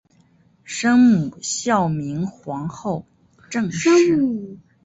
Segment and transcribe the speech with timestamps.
[0.63, 3.05] 生母孝明皇后
[3.51, 4.57] 郑氏。